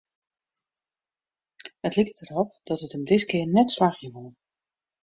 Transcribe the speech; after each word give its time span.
It 1.85 1.95
liket 1.95 2.19
derop 2.21 2.49
dat 2.67 2.83
it 2.85 2.93
him 2.95 3.05
diskear 3.09 3.47
net 3.49 3.69
slagje 3.75 4.09
wol. 4.15 4.31